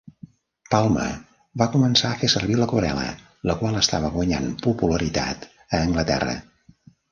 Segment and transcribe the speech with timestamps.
[0.75, 1.09] Palmer
[1.61, 3.05] va començar a fer servir l'aquarel·la,
[3.51, 6.37] la qual estava guanyant popularitat a Anglaterra.